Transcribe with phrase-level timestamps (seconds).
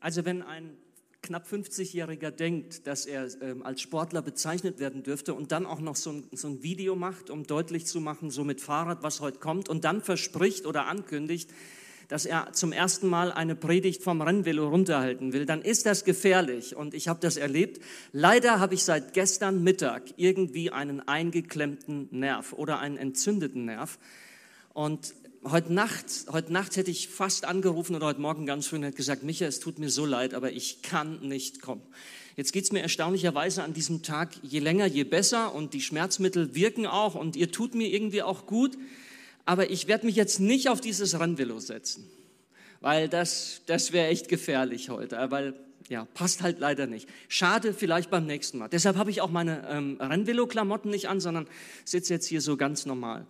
[0.00, 0.76] Also wenn ein
[1.22, 5.96] knapp 50-Jähriger denkt, dass er ähm, als Sportler bezeichnet werden dürfte und dann auch noch
[5.96, 9.38] so ein, so ein Video macht, um deutlich zu machen, so mit Fahrrad, was heute
[9.38, 11.50] kommt, und dann verspricht oder ankündigt,
[12.08, 16.74] dass er zum ersten Mal eine Predigt vom Rennvelo runterhalten will, dann ist das gefährlich.
[16.74, 17.80] Und ich habe das erlebt.
[18.10, 23.98] Leider habe ich seit gestern Mittag irgendwie einen eingeklemmten Nerv oder einen entzündeten Nerv.
[24.72, 25.14] Und
[25.44, 28.96] heute Nacht, heute Nacht hätte ich fast angerufen oder heute Morgen ganz früh und hätte
[28.96, 31.82] gesagt, Micha, es tut mir so leid, aber ich kann nicht kommen.
[32.36, 36.54] Jetzt geht es mir erstaunlicherweise an diesem Tag je länger, je besser und die Schmerzmittel
[36.54, 38.76] wirken auch und ihr tut mir irgendwie auch gut.
[39.46, 42.08] Aber ich werde mich jetzt nicht auf dieses Rennvelo setzen,
[42.80, 45.54] weil das, das wäre echt gefährlich heute, weil
[45.88, 47.08] ja, passt halt leider nicht.
[47.28, 48.68] Schade, vielleicht beim nächsten Mal.
[48.68, 51.48] Deshalb habe ich auch meine ähm, Rennvelo-Klamotten nicht an, sondern
[51.84, 53.26] sitze jetzt hier so ganz normal.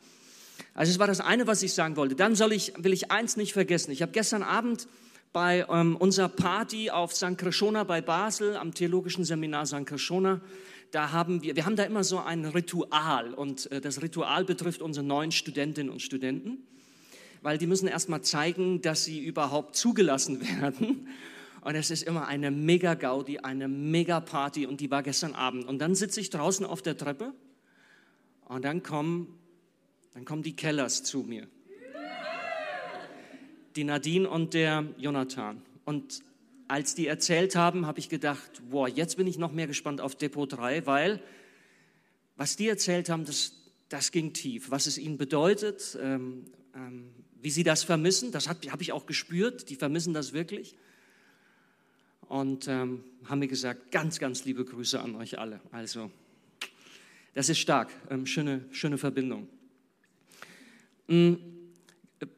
[0.74, 2.14] Also es war das eine, was ich sagen wollte.
[2.14, 3.90] Dann soll ich, will ich eins nicht vergessen.
[3.90, 4.86] Ich habe gestern Abend
[5.32, 7.38] bei ähm, unserer Party auf St.
[7.38, 9.86] Krishona bei Basel, am Theologischen Seminar St.
[9.86, 10.40] Krishona,
[10.90, 14.82] da haben wir, wir haben da immer so ein Ritual und äh, das Ritual betrifft
[14.82, 16.58] unsere neuen Studentinnen und Studenten,
[17.42, 21.08] weil die müssen erstmal zeigen, dass sie überhaupt zugelassen werden.
[21.60, 25.66] Und es ist immer eine mega Gaudi, eine mega Party und die war gestern Abend.
[25.66, 27.34] Und dann sitze ich draußen auf der Treppe
[28.46, 29.38] und dann kommen
[30.14, 31.48] dann kommen die Kellers zu mir.
[33.76, 35.62] Die Nadine und der Jonathan.
[35.84, 36.22] Und
[36.68, 40.14] als die erzählt haben, habe ich gedacht, boah, jetzt bin ich noch mehr gespannt auf
[40.14, 41.22] Depot 3, weil
[42.36, 43.52] was die erzählt haben, das,
[43.88, 44.70] das ging tief.
[44.70, 47.10] Was es ihnen bedeutet, ähm, ähm,
[47.42, 49.68] wie sie das vermissen, das habe hab ich auch gespürt.
[49.68, 50.74] Die vermissen das wirklich.
[52.28, 55.60] Und ähm, haben mir gesagt, ganz, ganz liebe Grüße an euch alle.
[55.72, 56.10] Also,
[57.34, 59.48] das ist stark, ähm, schöne, schöne Verbindung.
[61.10, 61.34] Mm,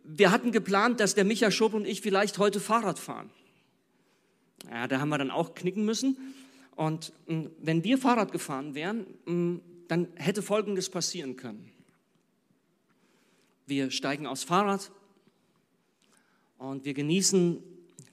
[0.04, 3.30] wir hatten geplant, dass der Micha Schob und ich vielleicht heute Fahrrad fahren.
[4.70, 6.16] Ja, da haben wir dann auch knicken müssen.
[6.74, 11.70] Und mm, wenn wir Fahrrad gefahren wären, mm, dann hätte Folgendes passieren können.
[13.66, 14.90] Wir steigen aufs Fahrrad
[16.56, 17.62] und wir genießen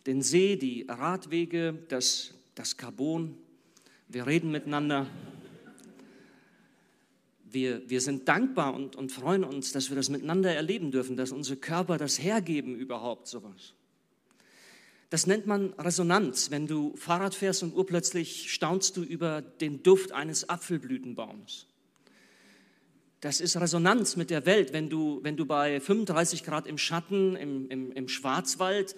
[0.05, 3.37] den See, die Radwege, das, das Carbon.
[4.09, 5.07] Wir reden miteinander
[7.51, 11.31] wir, wir sind dankbar und, und freuen uns, dass wir das miteinander erleben dürfen, dass
[11.31, 13.73] unsere Körper das hergeben überhaupt sowas.
[15.09, 16.51] Das nennt man Resonanz.
[16.51, 21.65] Wenn du Fahrrad fährst und urplötzlich staunst du über den Duft eines Apfelblütenbaums.
[23.21, 24.71] Das ist Resonanz mit der Welt.
[24.71, 28.95] Wenn du, wenn du bei 35 Grad im Schatten im, im, im Schwarzwald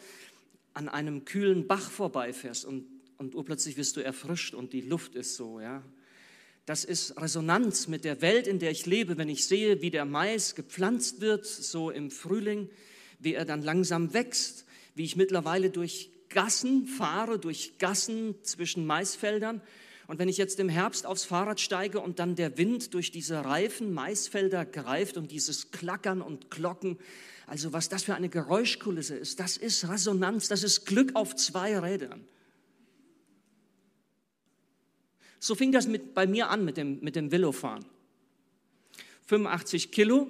[0.74, 2.86] an einem kühlen Bach vorbeifährst und,
[3.18, 5.82] und urplötzlich wirst du erfrischt und die Luft ist so, ja,
[6.66, 10.06] das ist Resonanz mit der Welt, in der ich lebe, wenn ich sehe, wie der
[10.06, 12.70] Mais gepflanzt wird, so im Frühling,
[13.20, 19.62] wie er dann langsam wächst, wie ich mittlerweile durch Gassen fahre, durch Gassen zwischen Maisfeldern.
[20.08, 23.46] Und wenn ich jetzt im Herbst aufs Fahrrad steige und dann der Wind durch diese
[23.46, 26.98] reifen Maisfelder greift und dieses Klackern und Glocken,
[27.48, 31.78] also was das für eine Geräuschkulisse ist, das ist Resonanz, das ist Glück auf zwei
[31.78, 32.26] Rädern.
[35.44, 37.84] So fing das mit, bei mir an mit dem, mit dem Velofahren.
[39.26, 40.28] 85 Kilo,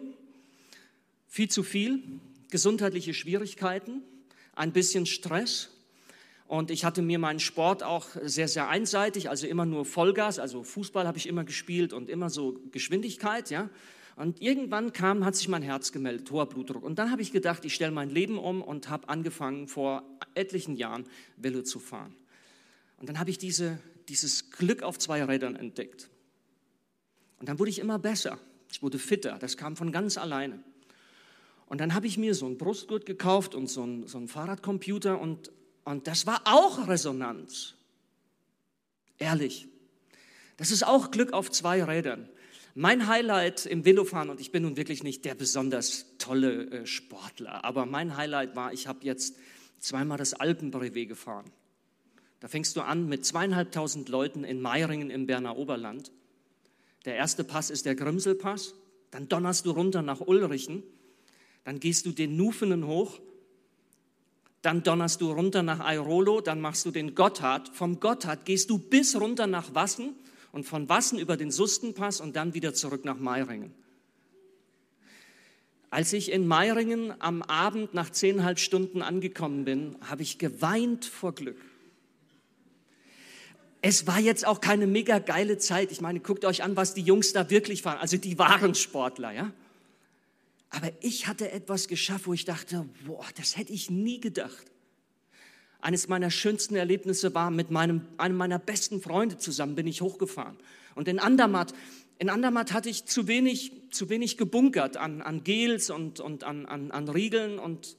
[1.28, 2.02] viel zu viel,
[2.50, 4.04] gesundheitliche Schwierigkeiten,
[4.56, 5.70] ein bisschen Stress.
[6.48, 10.64] Und ich hatte mir meinen Sport auch sehr, sehr einseitig, also immer nur Vollgas, also
[10.64, 13.70] Fußball habe ich immer gespielt und immer so Geschwindigkeit, ja.
[14.16, 16.84] Und irgendwann kam, hat sich mein Herz gemeldet, hoher Blutdruck.
[16.84, 20.04] Und dann habe ich gedacht, ich stelle mein Leben um und habe angefangen, vor
[20.36, 21.06] etlichen Jahren
[21.36, 22.16] Velo zu fahren.
[22.98, 23.80] Und dann habe ich diese
[24.10, 26.10] dieses Glück auf zwei Rädern entdeckt.
[27.40, 28.40] Und dann wurde ich immer besser.
[28.72, 29.38] Ich wurde fitter.
[29.40, 30.64] Das kam von ganz alleine.
[31.66, 35.20] Und dann habe ich mir so ein Brustgurt gekauft und so ein, so ein Fahrradcomputer
[35.20, 35.52] und,
[35.86, 37.76] und das war auch Resonanz.
[39.18, 39.68] Ehrlich.
[40.58, 42.28] Das ist auch Glück auf zwei Rädern.
[42.76, 47.66] Mein Highlight im Velofahren, und ich bin nun wirklich nicht der besonders tolle äh, Sportler,
[47.66, 49.36] aber mein Highlight war, ich habe jetzt
[49.80, 51.46] zweimal das Alpenbrevet gefahren.
[52.41, 56.11] Da fängst du an mit zweieinhalbtausend Leuten in Meiringen im Berner Oberland.
[57.05, 58.73] Der erste Pass ist der Grimselpass.
[59.11, 60.82] Dann donnerst du runter nach Ulrichen.
[61.64, 63.20] Dann gehst du den Nufenen hoch.
[64.64, 66.41] Dann donnerst du runter nach Airolo.
[66.41, 67.70] Dann machst du den Gotthard.
[67.70, 70.16] Vom Gotthard gehst du bis runter nach Wassen
[70.52, 73.72] und von Wassen über den Sustenpass und dann wieder zurück nach Meiringen.
[75.91, 81.35] Als ich in Meiringen am Abend nach zehneinhalb Stunden angekommen bin, habe ich geweint vor
[81.35, 81.71] Glück
[83.82, 85.92] es war jetzt auch keine mega geile Zeit.
[85.92, 87.98] Ich meine, guckt euch an, was die Jungs da wirklich waren.
[87.98, 89.52] Also die waren Sportler, ja.
[90.70, 94.66] Aber ich hatte etwas geschafft, wo ich dachte, boah, das hätte ich nie gedacht.
[95.82, 100.56] Eines meiner schönsten Erlebnisse war mit meinem, einem meiner besten Freunde zusammen bin ich hochgefahren.
[100.94, 101.74] Und in Andermatt,
[102.20, 106.68] in Andermatt hatte ich zu wenig, zu wenig gebunkert an, an Gels und, und an,
[106.68, 107.58] an, an Riegeln.
[107.58, 107.98] Und,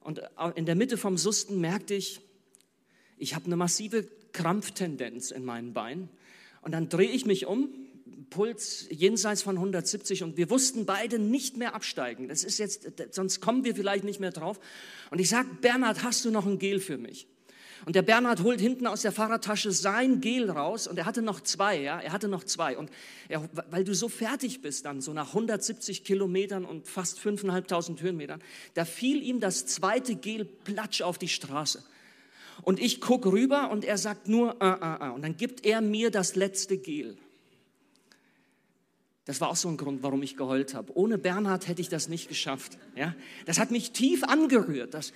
[0.00, 0.20] und
[0.56, 2.20] in der Mitte vom Susten merkte ich,
[3.16, 6.10] ich habe eine massive Krampftendenz in meinen Beinen.
[6.60, 7.70] Und dann drehe ich mich um,
[8.28, 12.28] Puls jenseits von 170 und wir wussten beide nicht mehr absteigen.
[12.28, 14.60] Das ist jetzt, sonst kommen wir vielleicht nicht mehr drauf.
[15.10, 17.26] Und ich sage, Bernhard, hast du noch ein Gel für mich?
[17.86, 21.40] Und der Bernhard holt hinten aus der Fahrradtasche sein Gel raus und er hatte noch
[21.40, 22.78] zwei, ja, er hatte noch zwei.
[22.78, 22.90] Und
[23.28, 28.42] er, weil du so fertig bist dann, so nach 170 Kilometern und fast 5.500 Höhenmetern,
[28.72, 31.84] da fiel ihm das zweite Gel platsch auf die Straße.
[32.62, 35.14] Und ich gucke rüber und er sagt nur, uh, uh, uh.
[35.14, 37.16] und dann gibt er mir das letzte Gel.
[39.24, 40.96] Das war auch so ein Grund, warum ich geheult habe.
[40.96, 42.78] Ohne Bernhard hätte ich das nicht geschafft.
[42.94, 43.14] Ja?
[43.46, 44.92] Das hat mich tief angerührt.
[44.92, 45.12] Das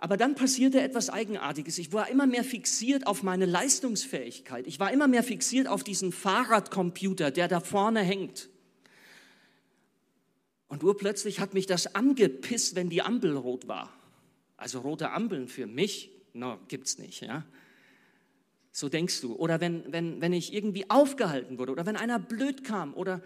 [0.00, 1.76] aber dann passierte etwas Eigenartiges.
[1.78, 4.68] Ich war immer mehr fixiert auf meine Leistungsfähigkeit.
[4.68, 8.48] Ich war immer mehr fixiert auf diesen Fahrradcomputer, der da vorne hängt.
[10.68, 13.92] Und urplötzlich hat mich das angepisst, wenn die Ampel rot war.
[14.58, 17.46] Also rote Ampeln für mich, no, gibt's nicht, ja.
[18.72, 19.34] So denkst du.
[19.34, 23.22] Oder wenn, wenn, wenn ich irgendwie aufgehalten wurde oder wenn einer blöd kam oder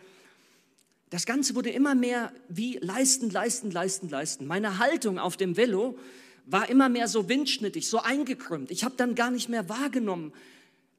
[1.11, 4.47] das Ganze wurde immer mehr wie leisten, leisten, leisten, leisten.
[4.47, 5.99] Meine Haltung auf dem Velo
[6.47, 8.71] war immer mehr so windschnittig, so eingekrümmt.
[8.71, 10.33] Ich habe dann gar nicht mehr wahrgenommen,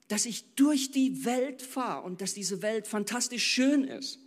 [0.07, 4.19] dass ich durch die Welt fahre und dass diese Welt fantastisch schön ist.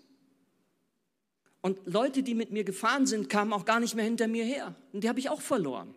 [1.66, 4.76] Und Leute, die mit mir gefahren sind, kamen auch gar nicht mehr hinter mir her.
[4.92, 5.92] Und die habe ich auch verloren.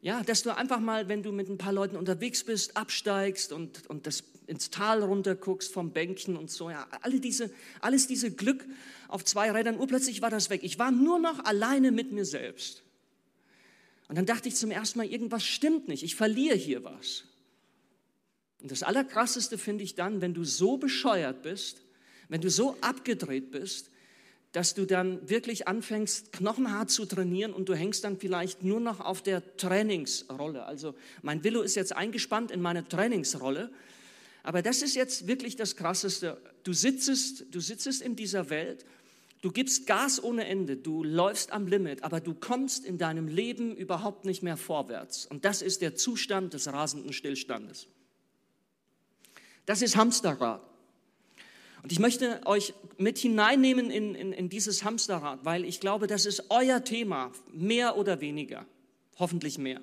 [0.00, 3.90] Ja, dass du einfach mal, wenn du mit ein paar Leuten unterwegs bist, absteigst und,
[3.90, 6.70] und das ins Tal runter guckst vom Bänkchen und so.
[6.70, 8.64] Ja, alle diese, alles diese Glück
[9.08, 10.60] auf zwei Rädern, urplötzlich war das weg.
[10.62, 12.84] Ich war nur noch alleine mit mir selbst.
[14.06, 17.24] Und dann dachte ich zum ersten Mal, irgendwas stimmt nicht, ich verliere hier was.
[18.62, 21.82] Und das Allerkrasseste finde ich dann, wenn du so bescheuert bist,
[22.28, 23.90] wenn du so abgedreht bist,
[24.54, 29.00] dass du dann wirklich anfängst, knochenhart zu trainieren und du hängst dann vielleicht nur noch
[29.00, 30.64] auf der Trainingsrolle.
[30.64, 33.70] Also mein Willow ist jetzt eingespannt in meine Trainingsrolle.
[34.42, 36.40] Aber das ist jetzt wirklich das Krasseste.
[36.62, 38.86] Du sitzt, du sitzt in dieser Welt
[39.44, 43.76] Du gibst Gas ohne Ende, du läufst am Limit, aber du kommst in deinem Leben
[43.76, 45.26] überhaupt nicht mehr vorwärts.
[45.26, 47.86] Und das ist der Zustand des rasenden Stillstandes.
[49.66, 50.62] Das ist Hamsterrad.
[51.84, 56.24] Und ich möchte euch mit hineinnehmen in, in, in dieses Hamsterrad, weil ich glaube, das
[56.24, 58.64] ist euer Thema, mehr oder weniger,
[59.18, 59.82] hoffentlich mehr.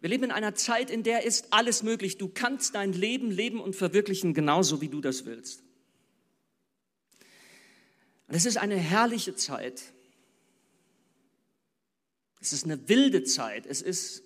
[0.00, 2.16] Wir leben in einer Zeit, in der ist alles möglich.
[2.16, 5.62] Du kannst dein Leben leben und verwirklichen, genauso wie du das willst.
[8.28, 9.82] Und es ist eine herrliche Zeit.
[12.40, 13.66] Es ist eine wilde Zeit.
[13.66, 14.22] Es ist,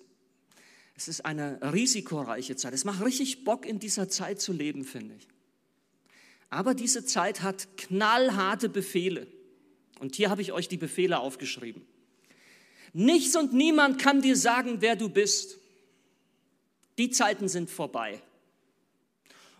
[0.97, 2.73] es ist eine risikoreiche Zeit.
[2.73, 5.27] Es macht richtig Bock, in dieser Zeit zu leben, finde ich.
[6.49, 9.27] Aber diese Zeit hat knallharte Befehle.
[9.99, 11.85] Und hier habe ich euch die Befehle aufgeschrieben.
[12.93, 15.59] Nichts und niemand kann dir sagen, wer du bist.
[16.97, 18.19] Die Zeiten sind vorbei.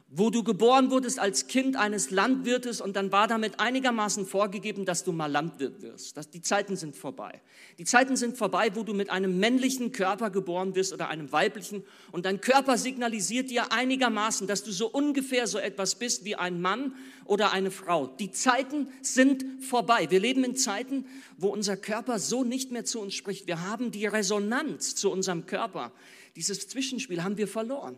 [0.10, 5.04] Wo du geboren wurdest als Kind eines Landwirtes und dann war damit einigermaßen vorgegeben, dass
[5.04, 6.16] du mal Landwirt wirst.
[6.16, 7.42] Das, die Zeiten sind vorbei.
[7.78, 11.84] Die Zeiten sind vorbei, wo du mit einem männlichen Körper geboren wirst oder einem weiblichen
[12.14, 16.62] und dein Körper signalisiert dir einigermaßen, dass du so ungefähr so etwas bist wie ein
[16.62, 16.96] Mann
[17.26, 18.08] oder eine Frau.
[18.08, 20.10] Die Zeiten sind vorbei.
[20.10, 21.06] Wir leben in Zeiten,
[21.38, 23.46] wo unser Körper so nicht mehr zu uns spricht.
[23.46, 25.92] Wir haben die Resonanz zu unserem Körper
[26.38, 27.98] dieses Zwischenspiel haben wir verloren.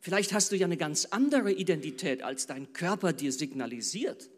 [0.00, 4.30] Vielleicht hast du ja eine ganz andere Identität, als dein Körper dir signalisiert.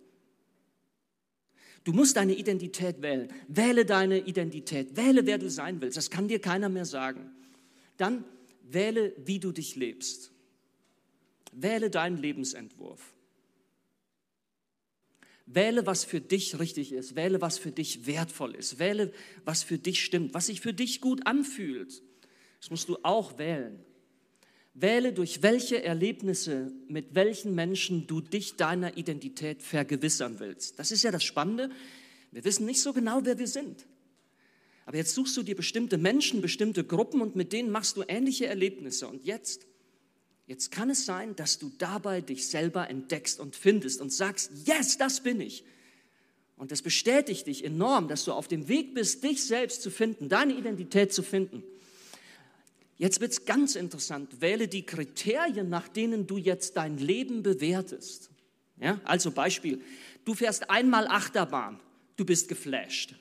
[1.84, 3.32] Du musst deine Identität wählen.
[3.48, 4.96] Wähle deine Identität.
[4.96, 5.96] Wähle, wer du sein willst.
[5.96, 7.30] Das kann dir keiner mehr sagen.
[7.96, 8.24] Dann
[8.62, 10.32] wähle, wie du dich lebst.
[11.52, 13.12] Wähle deinen Lebensentwurf.
[15.46, 17.14] Wähle, was für dich richtig ist.
[17.14, 18.78] Wähle, was für dich wertvoll ist.
[18.78, 19.12] Wähle,
[19.44, 22.02] was für dich stimmt, was sich für dich gut anfühlt.
[22.60, 23.84] Das musst du auch wählen.
[24.74, 30.78] Wähle, durch welche Erlebnisse, mit welchen Menschen du dich deiner Identität vergewissern willst.
[30.78, 31.70] Das ist ja das Spannende.
[32.30, 33.86] Wir wissen nicht so genau, wer wir sind.
[34.86, 38.46] Aber jetzt suchst du dir bestimmte Menschen, bestimmte Gruppen und mit denen machst du ähnliche
[38.46, 39.06] Erlebnisse.
[39.06, 39.66] Und jetzt,
[40.46, 44.96] jetzt kann es sein, dass du dabei dich selber entdeckst und findest und sagst, yes,
[44.96, 45.64] das bin ich.
[46.56, 50.28] Und das bestätigt dich enorm, dass du auf dem Weg bist, dich selbst zu finden,
[50.28, 51.62] deine Identität zu finden.
[53.02, 54.40] Jetzt wird es ganz interessant.
[54.40, 58.30] Wähle die Kriterien, nach denen du jetzt dein Leben bewertest.
[58.78, 59.82] Ja, also Beispiel,
[60.24, 61.80] du fährst einmal Achterbahn.
[62.14, 63.16] Du bist geflasht.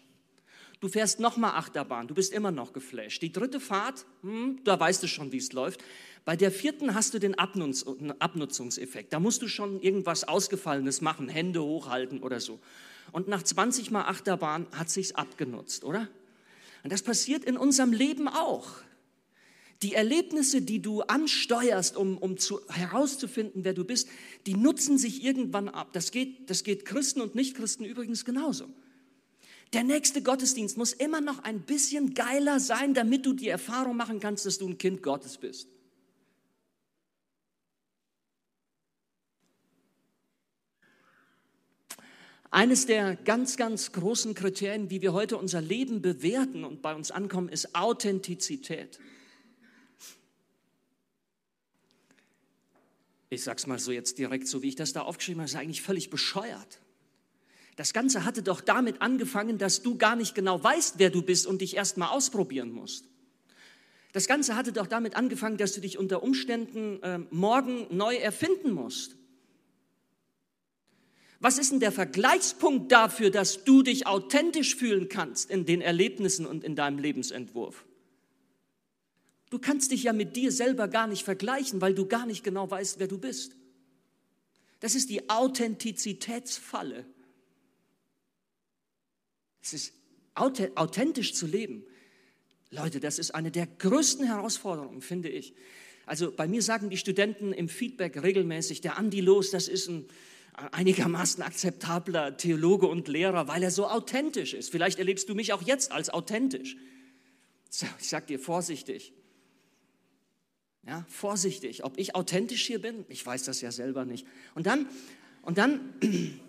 [0.82, 3.24] Du fährst nochmal Achterbahn, du bist immer noch geflasht.
[3.24, 5.84] Die dritte Fahrt, hm, da weißt du schon, wie es läuft.
[6.26, 7.84] Bei der vierten hast du den Abnutz
[8.20, 9.12] Abnutzungseffekt.
[9.12, 12.60] Da musst du schon irgendwas Ausgefallenes machen, Hände hochhalten oder so.
[13.12, 16.08] Und nach 20 Mal Achterbahn hat sich's abgenutzt, oder?
[16.84, 18.84] Und das passiert in unserem Leben auch.
[19.82, 24.08] Die Erlebnisse, die du ansteuerst, um, um zu, herauszufinden, wer du bist,
[24.46, 25.90] die nutzen sich irgendwann ab.
[25.94, 28.68] Das geht, das geht Christen und Nichtchristen übrigens genauso.
[29.74, 34.20] Der nächste Gottesdienst muss immer noch ein bisschen geiler sein, damit du die Erfahrung machen
[34.20, 35.68] kannst, dass du ein Kind Gottes bist.
[42.54, 47.10] Eines der ganz, ganz großen Kriterien, wie wir heute unser Leben bewerten und bei uns
[47.10, 49.00] ankommen, ist Authentizität.
[53.34, 55.82] Ich sag's mal so jetzt direkt, so wie ich das da aufgeschrieben habe, ist eigentlich
[55.82, 56.82] völlig bescheuert.
[57.78, 61.48] Das Ganze hatte doch damit angefangen, dass du gar nicht genau weißt, wer du bist
[61.48, 63.06] und dich erst mal ausprobieren musst.
[64.12, 68.72] Das Ganze hatte doch damit angefangen, dass du dich unter Umständen äh, morgen neu erfinden
[68.72, 69.16] musst.
[71.40, 76.46] Was ist denn der Vergleichspunkt dafür, dass du dich authentisch fühlen kannst in den Erlebnissen
[76.46, 77.86] und in deinem Lebensentwurf?
[79.52, 82.72] Du kannst dich ja mit dir selber gar nicht vergleichen, weil du gar nicht genau
[82.72, 83.56] weißt, wer du bist.
[84.80, 87.06] Das ist die Authentizitätsfalle.
[89.62, 89.94] Es ist
[90.34, 91.84] authentisch zu leben.
[92.70, 95.54] Leute, das ist eine der größten Herausforderungen, finde ich.
[96.06, 100.08] Also bei mir sagen die Studenten im Feedback regelmäßig, der Andi Los, das ist ein
[100.54, 104.72] einigermaßen akzeptabler Theologe und Lehrer, weil er so authentisch ist.
[104.72, 106.78] Vielleicht erlebst du mich auch jetzt als authentisch.
[108.00, 109.14] Ich sage dir vorsichtig.
[110.88, 114.26] Ja, vorsichtig, ob ich authentisch hier bin, ich weiß das ja selber nicht.
[114.56, 114.88] Und dann,
[115.44, 115.80] und dann,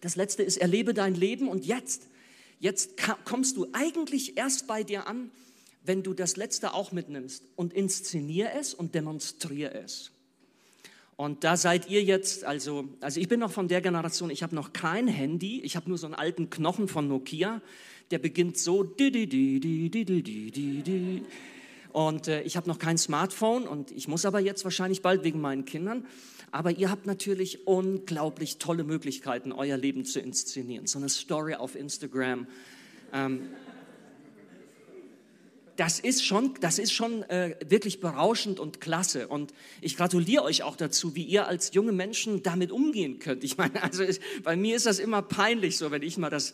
[0.00, 2.08] das letzte ist, erlebe dein Leben und jetzt,
[2.60, 2.92] jetzt
[3.24, 5.30] kommst du eigentlich erst bei dir an,
[5.82, 10.12] wenn du das letzte auch mitnimmst und inszeniere es und demonstriere es.
[11.16, 14.54] Und da seid ihr jetzt, also, also ich bin noch von der Generation, ich habe
[14.54, 17.60] noch kein Handy, ich habe nur so einen alten Knochen von Nokia,
[18.12, 18.84] der beginnt so.
[21.92, 25.40] Und äh, ich habe noch kein Smartphone und ich muss aber jetzt wahrscheinlich bald wegen
[25.40, 26.06] meinen Kindern.
[26.50, 30.86] Aber ihr habt natürlich unglaublich tolle Möglichkeiten, euer Leben zu inszenieren.
[30.86, 32.46] So eine Story auf Instagram.
[33.12, 33.48] Ähm,
[35.76, 39.28] das ist schon, das ist schon äh, wirklich berauschend und klasse.
[39.28, 43.44] Und ich gratuliere euch auch dazu, wie ihr als junge Menschen damit umgehen könnt.
[43.44, 46.52] Ich meine, also ist, bei mir ist das immer peinlich, so wenn ich mal das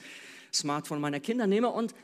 [0.52, 1.70] Smartphone meiner Kinder nehme.
[1.70, 1.94] Und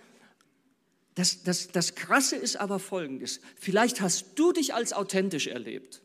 [1.20, 3.40] das, das, das Krasse ist aber folgendes.
[3.56, 6.00] Vielleicht hast du dich als authentisch erlebt.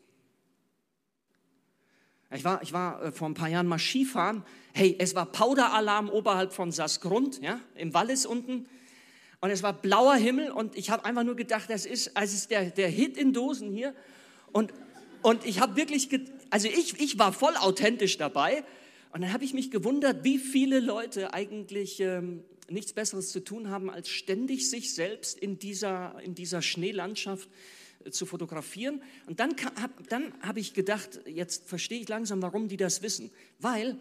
[2.30, 4.44] Ich war, ich war äh, vor ein paar Jahren mal Skifahren.
[4.74, 8.66] Hey, es war Powderalarm oberhalb von Sassgrund, ja, im Wallis unten.
[9.40, 12.50] Und es war blauer Himmel und ich habe einfach nur gedacht, das ist, also ist
[12.50, 13.94] der, der Hit in Dosen hier.
[14.52, 14.74] Und,
[15.22, 16.10] und ich habe wirklich,
[16.50, 18.64] also ich, ich war voll authentisch dabei.
[19.12, 23.70] Und dann habe ich mich gewundert, wie viele Leute eigentlich ähm, nichts Besseres zu tun
[23.70, 27.48] haben, als ständig sich selbst in dieser, in dieser Schneelandschaft
[28.04, 29.02] äh, zu fotografieren.
[29.26, 33.30] Und dann habe dann hab ich gedacht, jetzt verstehe ich langsam, warum die das wissen.
[33.58, 33.98] Weil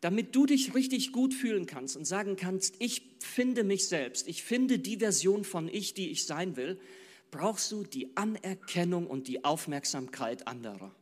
[0.00, 4.42] damit du dich richtig gut fühlen kannst und sagen kannst, ich finde mich selbst, ich
[4.42, 6.78] finde die Version von ich, die ich sein will,
[7.30, 10.94] brauchst du die Anerkennung und die Aufmerksamkeit anderer.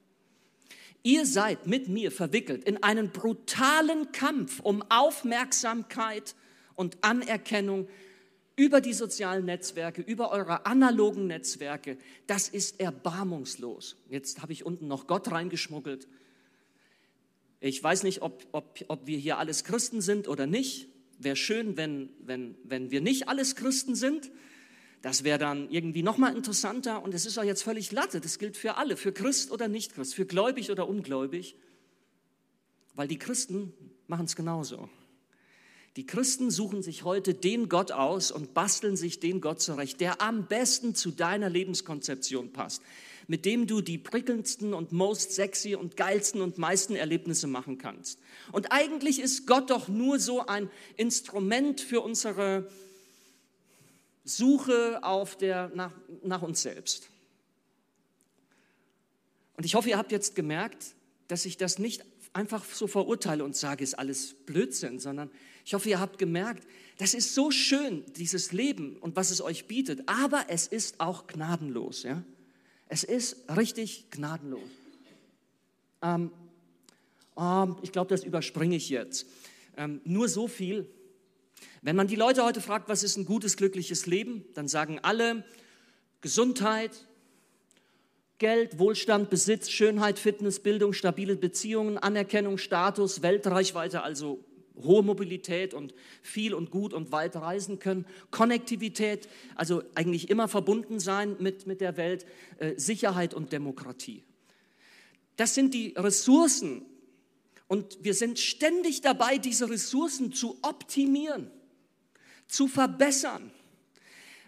[1.02, 6.36] Ihr seid mit mir verwickelt in einen brutalen Kampf um Aufmerksamkeit
[6.74, 7.88] und Anerkennung
[8.56, 11.96] über die sozialen Netzwerke, über eure analogen Netzwerke.
[12.26, 13.96] Das ist erbarmungslos.
[14.08, 16.06] Jetzt habe ich unten noch Gott reingeschmuggelt.
[17.60, 20.88] Ich weiß nicht, ob, ob, ob wir hier alles Christen sind oder nicht.
[21.18, 24.30] Wäre schön, wenn, wenn, wenn wir nicht alles Christen sind.
[25.00, 27.02] Das wäre dann irgendwie nochmal interessanter.
[27.02, 28.20] Und es ist auch jetzt völlig Latte.
[28.20, 31.56] Das gilt für alle, für Christ oder nicht Christ, für gläubig oder ungläubig.
[32.94, 33.72] Weil die Christen
[34.06, 34.88] machen es genauso.
[35.96, 40.22] Die Christen suchen sich heute den Gott aus und basteln sich den Gott zurecht, der
[40.22, 42.82] am besten zu deiner Lebenskonzeption passt
[43.26, 48.18] mit dem du die prickelndsten und most sexy und geilsten und meisten Erlebnisse machen kannst.
[48.52, 52.70] Und eigentlich ist Gott doch nur so ein Instrument für unsere
[54.24, 57.08] Suche auf der, nach, nach uns selbst.
[59.56, 60.94] Und ich hoffe, ihr habt jetzt gemerkt,
[61.28, 65.30] dass ich das nicht einfach so verurteile und sage, ist alles Blödsinn, sondern
[65.64, 66.66] ich hoffe, ihr habt gemerkt,
[66.98, 71.26] das ist so schön, dieses Leben und was es euch bietet, aber es ist auch
[71.26, 72.02] gnadenlos.
[72.02, 72.22] Ja?
[72.88, 74.68] Es ist richtig gnadenlos.
[76.02, 76.30] Ähm,
[77.38, 79.26] ähm, ich glaube, das überspringe ich jetzt.
[79.76, 80.86] Ähm, nur so viel.
[81.80, 85.44] Wenn man die Leute heute fragt, was ist ein gutes, glückliches Leben, dann sagen alle
[86.20, 87.06] Gesundheit,
[88.38, 94.44] Geld, Wohlstand, Besitz, Schönheit, Fitness, Bildung, stabile Beziehungen, Anerkennung, Status, Weltreichweite, also
[94.76, 101.00] hohe Mobilität und viel und gut und weit reisen können, Konnektivität, also eigentlich immer verbunden
[101.00, 102.26] sein mit, mit der Welt,
[102.58, 104.24] äh, Sicherheit und Demokratie.
[105.36, 106.84] Das sind die Ressourcen
[107.68, 111.50] und wir sind ständig dabei, diese Ressourcen zu optimieren,
[112.46, 113.50] zu verbessern,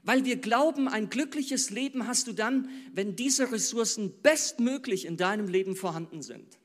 [0.02, 5.48] weil wir glauben, ein glückliches Leben hast du dann, wenn diese Ressourcen bestmöglich in deinem
[5.48, 6.58] Leben vorhanden sind.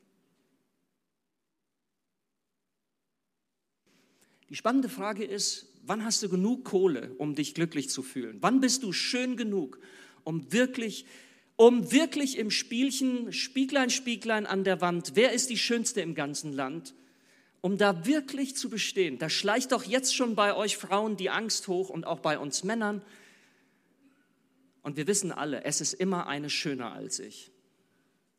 [4.49, 8.37] Die spannende Frage ist, wann hast du genug Kohle, um dich glücklich zu fühlen?
[8.41, 9.79] Wann bist du schön genug,
[10.23, 11.05] um wirklich,
[11.55, 16.51] um wirklich im Spielchen, Spieglein, Spieglein an der Wand, wer ist die Schönste im ganzen
[16.51, 16.95] Land,
[17.61, 19.19] um da wirklich zu bestehen?
[19.19, 22.63] Da schleicht doch jetzt schon bei euch Frauen die Angst hoch und auch bei uns
[22.63, 23.03] Männern.
[24.81, 27.51] Und wir wissen alle, es ist immer eine schöner als ich.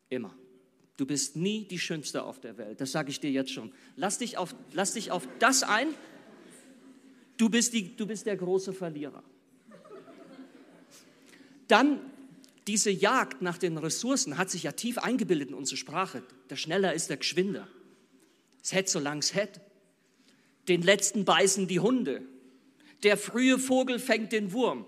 [0.09, 0.35] Immer.
[0.97, 2.81] Du bist nie die Schönste auf der Welt.
[2.81, 3.71] Das sage ich dir jetzt schon.
[3.95, 5.87] Lass dich auf, lass dich auf das ein.
[7.37, 9.23] Du bist, die, du bist der große Verlierer.
[11.67, 11.99] Dann
[12.67, 16.23] diese Jagd nach den Ressourcen hat sich ja tief eingebildet in unsere Sprache.
[16.49, 17.67] Der schneller ist der Geschwinder.
[18.61, 19.59] Es hätt, solange es hätt.
[20.67, 22.21] Den letzten beißen die Hunde.
[23.03, 24.85] Der frühe Vogel fängt den Wurm.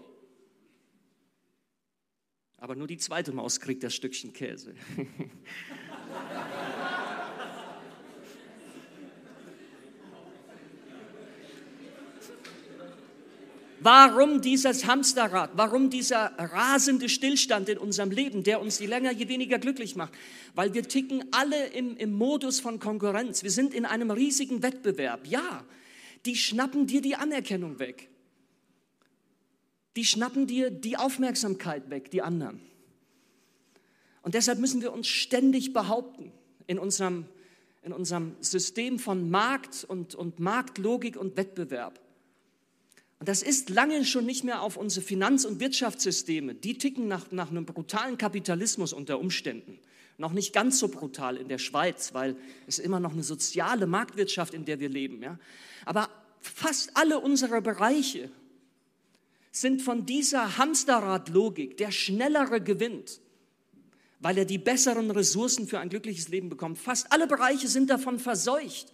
[2.58, 4.76] Aber nur die zweite Maus kriegt das Stückchen Käse.
[13.84, 15.52] Warum dieses Hamsterrad?
[15.56, 20.14] Warum dieser rasende Stillstand in unserem Leben, der uns je länger, je weniger glücklich macht?
[20.56, 23.44] Weil wir ticken alle im, im Modus von Konkurrenz.
[23.44, 25.28] Wir sind in einem riesigen Wettbewerb.
[25.28, 25.66] Ja,
[26.26, 28.08] die schnappen dir die Anerkennung weg.
[29.98, 32.62] Die schnappen dir die Aufmerksamkeit weg, die anderen.
[34.24, 36.32] Und deshalb müssen wir uns ständig behaupten
[36.66, 37.26] in unserem,
[37.84, 42.00] in unserem System von Markt und, und Marktlogik und Wettbewerb.
[43.20, 46.56] Und das ist lange schon nicht mehr auf unsere Finanz- und Wirtschaftssysteme.
[46.56, 49.80] Die ticken nach, nach einem brutalen Kapitalismus unter Umständen.
[50.18, 52.36] Noch nicht ganz so brutal in der Schweiz, weil
[52.68, 55.22] es immer noch eine soziale Marktwirtschaft, in der wir leben.
[55.22, 55.40] Ja?
[55.86, 56.10] Aber
[56.40, 58.30] fast alle unsere Bereiche
[59.52, 63.22] sind von dieser Hamsterradlogik, der Schnellere gewinnt,
[64.24, 66.80] weil er die besseren Ressourcen für ein glückliches Leben bekommt.
[66.80, 68.94] Fast alle Bereiche sind davon verseucht.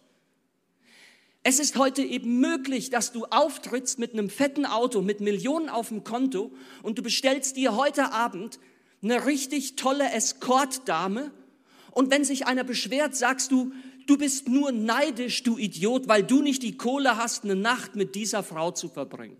[1.44, 5.89] Es ist heute eben möglich, dass du auftrittst mit einem fetten Auto, mit Millionen auf
[5.89, 8.60] dem Konto und du bestellst dir heute Abend
[9.04, 11.32] eine richtig tolle Escortdame
[11.92, 13.72] und wenn sich einer beschwert, sagst du,
[14.08, 18.15] du bist nur neidisch, du Idiot, weil du nicht die Kohle hast, eine Nacht mit
[18.15, 19.38] dieser Frau zu verbringen.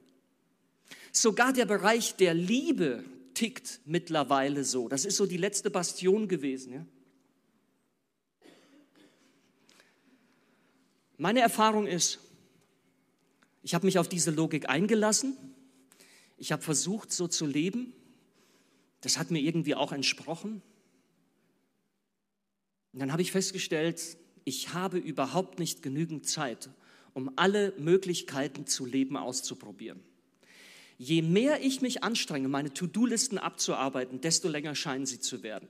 [1.12, 3.04] Sogar der Bereich der Liebe
[3.40, 4.90] tickt mittlerweile so.
[4.90, 6.74] Das ist so die letzte Bastion gewesen.
[6.74, 6.86] Ja?
[11.18, 12.20] Meine Erfahrung ist,
[13.64, 15.38] ich habe mich auf diese Logik eingelassen.
[16.36, 17.94] Ich habe versucht, so zu leben.
[19.00, 20.62] Das hat mir irgendwie auch entsprochen.
[22.92, 26.70] Und dann habe ich festgestellt, ich habe überhaupt nicht genügend Zeit,
[27.14, 30.04] um alle Möglichkeiten zu leben auszuprobieren.
[31.02, 35.70] Je mehr ich mich anstrenge, meine To-Do-Listen abzuarbeiten, desto länger scheinen sie zu werden.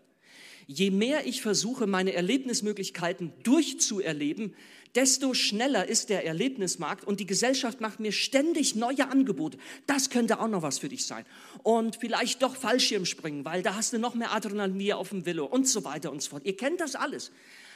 [0.65, 4.55] Je mehr ich versuche, meine Erlebnismöglichkeiten durchzuerleben,
[4.95, 9.59] desto schneller ist der Erlebnismarkt und die Gesellschaft macht mir ständig neue Angebote.
[9.85, 11.25] Das könnte auch noch was für dich sein.
[11.61, 15.67] Und vielleicht doch Fallschirmspringen, weil da hast du noch mehr Adrenalin auf dem Willow und
[15.67, 16.45] so weiter und so fort.
[16.45, 17.31] Ihr kennt das alles.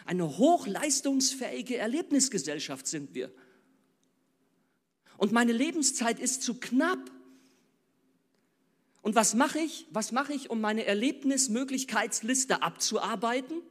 [0.06, 3.32] Eine hochleistungsfähige Erlebnisgesellschaft sind wir.
[5.18, 7.12] Und meine Lebenszeit ist zu knapp.
[9.04, 9.86] Und was mache ich?
[9.92, 13.62] Was mache ich, um meine Erlebnismöglichkeitsliste abzuarbeiten?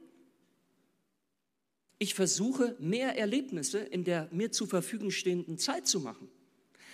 [1.97, 6.29] Ich versuche, mehr Erlebnisse in der mir zur Verfügung stehenden Zeit zu machen.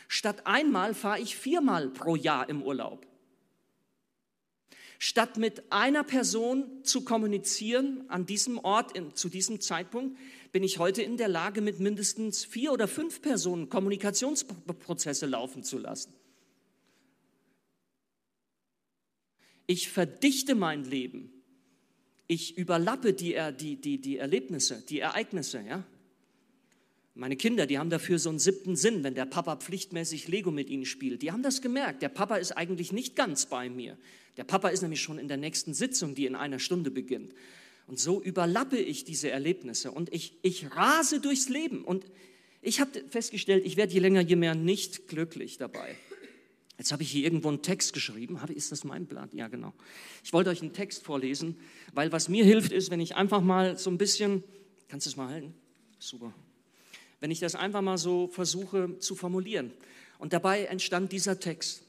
[0.08, 3.06] Statt einmal fahre ich viermal pro Jahr im Urlaub.
[5.00, 10.18] Statt mit einer Person zu kommunizieren an diesem Ort, in, zu diesem Zeitpunkt,
[10.54, 15.78] bin ich heute in der Lage, mit mindestens vier oder fünf Personen Kommunikationsprozesse laufen zu
[15.78, 16.14] lassen.
[19.70, 21.32] Ich verdichte mein Leben
[22.30, 25.64] ich überlappe die, die, die, die Erlebnisse, die Ereignisse.
[25.68, 25.84] Ja?
[27.16, 30.70] Meine Kinder, die haben dafür so einen siebten Sinn, wenn der Papa pflichtmäßig Lego mit
[30.70, 31.24] ihnen spielt.
[31.24, 32.04] Die haben das gemerkt.
[32.04, 33.98] Der Papa ist eigentlich nicht ganz bei mir.
[34.38, 37.34] Der Papa ist nämlich schon in der nächsten Sitzung, die in einer Stunde beginnt.
[37.88, 41.84] Und so überlappe ich diese Erlebnisse und ich, ich rase durchs Leben.
[41.84, 42.06] Und
[42.62, 45.96] Ich habe festgestellt, ich werde je länger, je mehr nicht glücklich dabei.
[46.80, 48.40] Jetzt habe ich hier irgendwo einen Text geschrieben.
[48.56, 49.34] Ist das mein Blatt?
[49.34, 49.74] Ja, genau.
[50.24, 51.58] Ich wollte euch einen Text vorlesen,
[51.94, 54.46] weil was mir hilft, ist, wenn ich einfach mal so ein bisschen,
[54.88, 55.54] kannst du es mal halten?
[56.00, 56.34] Super.
[57.20, 59.74] Wenn ich das einfach mal so versuche zu formulieren.
[60.20, 61.84] Und dabei entstand dieser Text.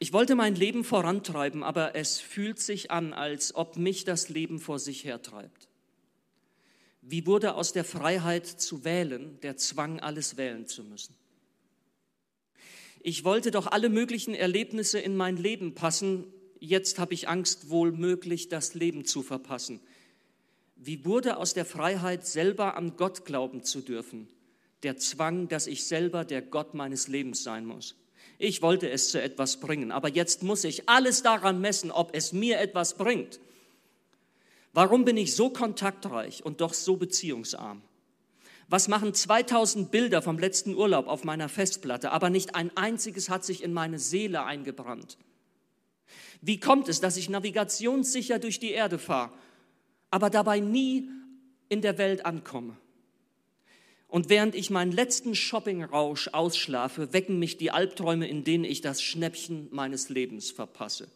[0.00, 4.58] Ich wollte mein Leben vorantreiben, aber es fühlt sich an, als ob mich das Leben
[4.58, 5.68] vor sich hertreibt.
[7.00, 11.19] Wie wurde aus der Freiheit zu wählen der Zwang, alles wählen zu müssen?
[13.02, 16.26] Ich wollte doch alle möglichen Erlebnisse in mein Leben passen,
[16.58, 19.80] jetzt habe ich Angst, wohl möglich das Leben zu verpassen.
[20.76, 24.28] Wie wurde aus der Freiheit, selber an Gott glauben zu dürfen,
[24.82, 27.96] der Zwang, dass ich selber der Gott meines Lebens sein muss?
[28.38, 32.32] Ich wollte es zu etwas bringen, aber jetzt muss ich alles daran messen, ob es
[32.32, 33.40] mir etwas bringt.
[34.72, 37.82] Warum bin ich so kontaktreich und doch so beziehungsarm?
[38.70, 43.44] Was machen 2000 Bilder vom letzten Urlaub auf meiner Festplatte, aber nicht ein einziges hat
[43.44, 45.18] sich in meine Seele eingebrannt?
[46.40, 49.32] Wie kommt es, dass ich navigationssicher durch die Erde fahre,
[50.12, 51.08] aber dabei nie
[51.68, 52.76] in der Welt ankomme?
[54.06, 59.02] Und während ich meinen letzten Shoppingrausch ausschlafe, wecken mich die Albträume, in denen ich das
[59.02, 61.08] Schnäppchen meines Lebens verpasse.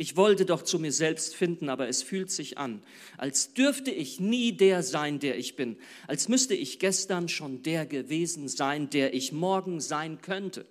[0.00, 2.82] Ich wollte doch zu mir selbst finden, aber es fühlt sich an,
[3.18, 7.84] als dürfte ich nie der sein, der ich bin, als müsste ich gestern schon der
[7.84, 10.64] gewesen sein, der ich morgen sein könnte.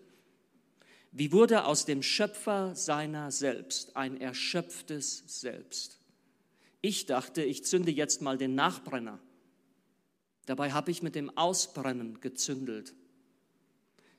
[1.11, 5.99] Wie wurde aus dem Schöpfer seiner selbst ein erschöpftes Selbst?
[6.81, 9.19] Ich dachte, ich zünde jetzt mal den Nachbrenner.
[10.47, 12.95] Dabei habe ich mit dem Ausbrennen gezündelt.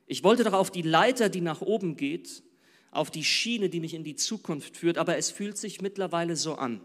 [0.06, 2.44] Ich wollte doch auf die Leiter, die nach oben geht,
[2.90, 6.54] auf die Schiene, die mich in die Zukunft führt, aber es fühlt sich mittlerweile so
[6.56, 6.80] an,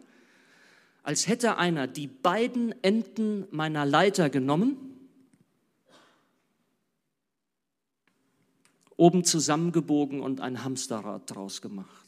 [1.03, 4.77] als hätte einer die beiden Enden meiner Leiter genommen,
[8.97, 12.04] oben zusammengebogen und ein Hamsterrad draus gemacht.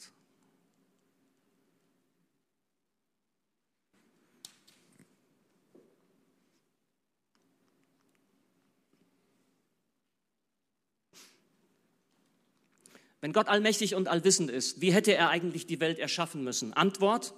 [13.21, 16.73] Wenn Gott allmächtig und allwissend ist, wie hätte er eigentlich die Welt erschaffen müssen?
[16.73, 17.33] Antwort,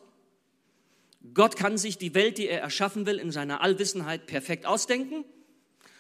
[1.34, 5.26] Gott kann sich die Welt, die er erschaffen will, in seiner Allwissenheit perfekt ausdenken.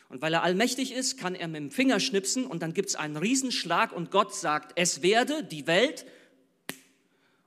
[0.09, 2.95] Und weil er allmächtig ist, kann er mit dem Finger schnipsen und dann gibt es
[2.95, 6.05] einen Riesenschlag und Gott sagt, es werde die Welt.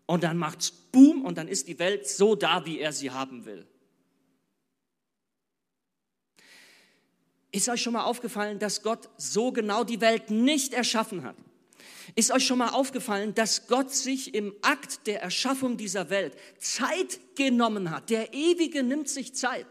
[0.07, 3.45] Und dann macht's Boom und dann ist die Welt so da, wie er sie haben
[3.47, 3.67] will.
[7.51, 11.37] Ist euch schon mal aufgefallen, dass Gott so genau die Welt nicht erschaffen hat?
[12.15, 17.21] Ist euch schon mal aufgefallen, dass Gott sich im Akt der Erschaffung dieser Welt Zeit
[17.37, 18.11] genommen hat?
[18.11, 19.67] Der Ewige nimmt sich Zeit.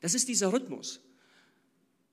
[0.00, 1.00] Das ist dieser Rhythmus.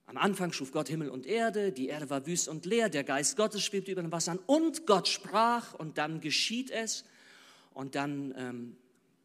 [0.06, 3.36] Am Anfang schuf Gott Himmel und Erde, die Erde war wüst und leer, der Geist
[3.36, 7.04] Gottes schwebte über den Wassern und Gott sprach und dann geschieht es
[7.72, 8.76] und dann ähm,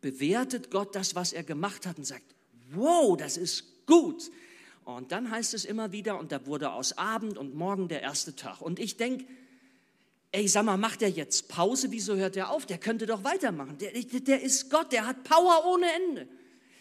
[0.01, 2.23] bewertet Gott das, was er gemacht hat und sagt,
[2.71, 4.31] wow, das ist gut.
[4.95, 8.35] Und dann heißt es immer wieder, und da wurde aus Abend und Morgen der erste
[8.35, 8.61] Tag.
[8.61, 9.25] Und ich denke,
[10.31, 11.91] ey, sag mal, macht er jetzt Pause?
[11.91, 12.65] Wieso hört er auf?
[12.65, 13.77] Der könnte doch weitermachen.
[13.77, 16.27] Der, der ist Gott, der hat Power ohne Ende.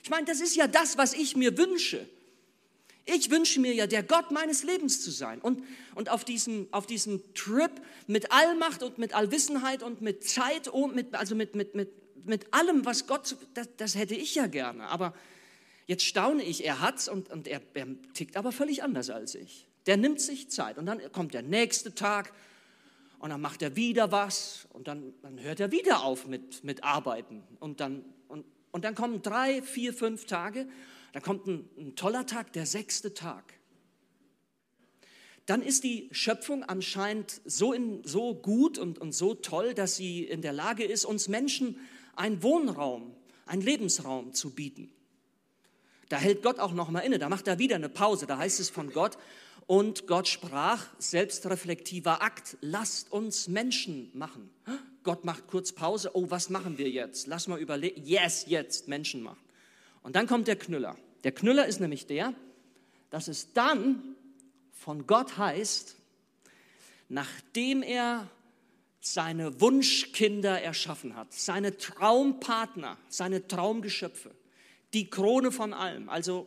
[0.03, 2.09] Ich meine, das ist ja das, was ich mir wünsche.
[3.05, 5.40] Ich wünsche mir ja, der Gott meines Lebens zu sein.
[5.40, 7.71] Und, und auf, diesem, auf diesem Trip
[8.07, 11.90] mit Allmacht und mit Allwissenheit und mit Zeit, und mit, also mit, mit, mit,
[12.27, 14.88] mit allem, was Gott, das, das hätte ich ja gerne.
[14.88, 15.14] Aber
[15.88, 19.66] Jetzt staune ich, er hat's und, und er, er tickt aber völlig anders als ich.
[19.87, 22.35] Der nimmt sich Zeit und dann kommt der nächste Tag
[23.20, 26.85] und dann macht er wieder was und dann, dann hört er wieder auf mit, mit
[26.85, 30.68] Arbeiten und dann, und, und dann kommen drei, vier, fünf Tage,
[31.14, 33.55] dann kommt ein, ein toller Tag, der sechste Tag.
[35.46, 40.22] Dann ist die Schöpfung anscheinend so, in, so gut und, und so toll, dass sie
[40.22, 41.79] in der Lage ist, uns Menschen
[42.14, 44.92] einen Wohnraum, einen Lebensraum zu bieten.
[46.09, 48.61] Da hält Gott auch noch mal inne, da macht er wieder eine Pause, da heißt
[48.61, 49.18] es von Gott,
[49.66, 54.49] und Gott sprach, selbstreflektiver Akt, lasst uns Menschen machen.
[55.03, 57.27] Gott macht kurz Pause, oh, was machen wir jetzt?
[57.27, 59.40] Lass mal überlegen, yes, jetzt Menschen machen.
[60.03, 60.97] Und dann kommt der Knüller.
[61.25, 62.33] Der Knüller ist nämlich der,
[63.11, 64.16] dass es dann
[64.73, 65.97] von Gott heißt,
[67.11, 68.27] nachdem er
[69.01, 74.31] seine Wunschkinder erschaffen hat, seine Traumpartner, seine Traumgeschöpfe,
[74.94, 76.09] die Krone von allem.
[76.09, 76.46] Also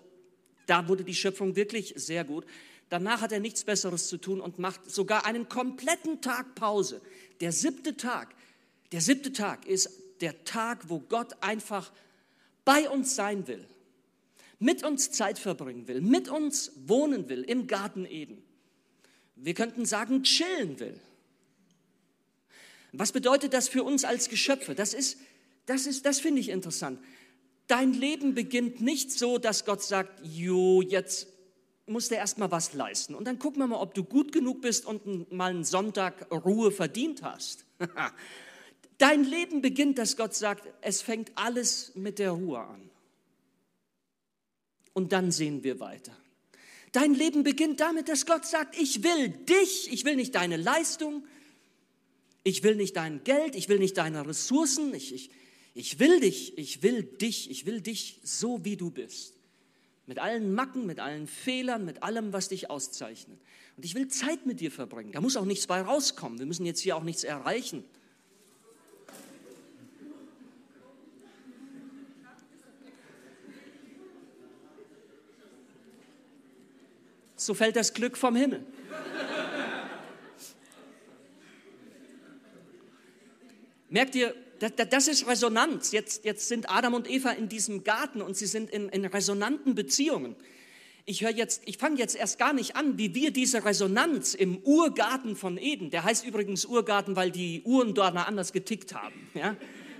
[0.65, 2.45] da wurde die Schöpfung wirklich sehr gut.
[2.89, 7.01] Danach hat er nichts Besseres zu tun und macht sogar einen kompletten Tag Pause.
[7.39, 8.36] Der siebte Tag,
[8.91, 9.89] der siebte Tag ist
[10.21, 11.91] der Tag, wo Gott einfach
[12.65, 13.65] bei uns sein will.
[14.62, 18.43] mit uns Zeit verbringen will, mit uns wohnen will im Garten Eden.
[19.36, 20.99] Wir könnten sagen, chillen will.
[22.91, 24.75] Was bedeutet das für uns als Geschöpfe?
[24.75, 25.17] Das ist,
[25.65, 26.99] das ist, das finde ich interessant.
[27.71, 31.29] Dein Leben beginnt nicht so, dass Gott sagt, jo, jetzt
[31.86, 33.15] musst du erstmal was leisten.
[33.15, 36.71] Und dann gucken wir mal, ob du gut genug bist und mal einen Sonntag Ruhe
[36.71, 37.63] verdient hast.
[38.97, 42.89] Dein Leben beginnt, dass Gott sagt, es fängt alles mit der Ruhe an.
[44.91, 46.12] Und dann sehen wir weiter.
[46.91, 51.25] Dein Leben beginnt damit, dass Gott sagt, ich will dich, ich will nicht deine Leistung,
[52.43, 55.31] ich will nicht dein Geld, ich will nicht deine Ressourcen, ich, ich,
[55.73, 59.36] ich will dich, ich will dich, ich will dich so, wie du bist.
[60.05, 63.39] Mit allen Macken, mit allen Fehlern, mit allem, was dich auszeichnet.
[63.77, 65.13] Und ich will Zeit mit dir verbringen.
[65.13, 66.39] Da muss auch nichts bei rauskommen.
[66.39, 67.86] Wir müssen jetzt hier auch nichts erreichen.
[77.38, 78.63] So fällt das Glück vom Himmel.
[83.89, 84.36] Merkt ihr,
[84.69, 85.91] das ist Resonanz.
[85.91, 89.74] Jetzt, jetzt sind Adam und Eva in diesem Garten und sie sind in, in resonanten
[89.74, 90.36] Beziehungen.
[91.06, 94.60] Ich höre jetzt, ich fange jetzt erst gar nicht an, wie wir diese Resonanz im
[94.60, 99.30] Urgarten von Eden, der heißt übrigens Urgarten, weil die Uhren dort anders getickt haben.
[99.34, 99.58] Ja?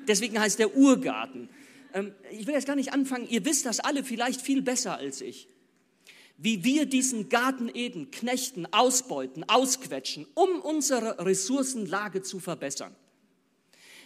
[0.08, 1.50] Deswegen heißt der Urgarten.
[1.94, 5.22] Ähm, ich will jetzt gar nicht anfangen, ihr wisst das alle vielleicht viel besser als
[5.22, 5.48] ich.
[6.38, 12.96] Wie wir diesen Garten Eden knechten, ausbeuten, ausquetschen, um unsere Ressourcenlage zu verbessern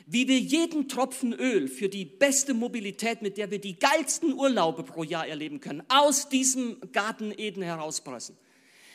[0.06, 4.84] wie wir jeden Tropfen Öl für die beste Mobilität, mit der wir die geilsten Urlaube
[4.84, 8.38] pro Jahr erleben können, aus diesem Garten Eden herauspressen.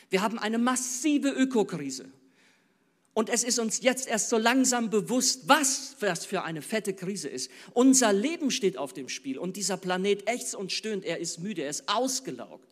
[0.09, 2.09] Wir haben eine massive Ökokrise.
[3.13, 7.27] Und es ist uns jetzt erst so langsam bewusst, was das für eine fette Krise
[7.27, 7.51] ist.
[7.73, 11.63] Unser Leben steht auf dem Spiel und dieser Planet ächzt und stöhnt, er ist müde,
[11.63, 12.70] er ist ausgelaugt.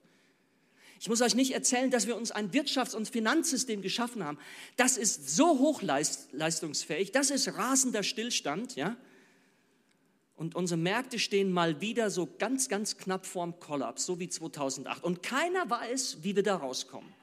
[0.99, 4.37] Ich muss euch nicht erzählen, dass wir uns ein Wirtschafts- und Finanzsystem geschaffen haben.
[4.75, 8.97] Das ist so hochleistungsfähig, das ist rasender Stillstand, ja.
[10.35, 15.03] Und unsere Märkte stehen mal wieder so ganz, ganz knapp vorm Kollaps, so wie 2008.
[15.03, 17.13] Und keiner weiß, wie wir da rauskommen.